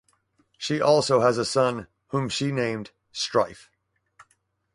[0.57, 3.69] She also has a son whom she named Strife.